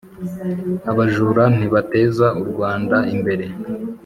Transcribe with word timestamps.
abajura 0.91 1.43
ntibateza 1.55 2.27
u 2.41 2.43
Rwanda 2.49 2.97
imbere. 3.13 3.45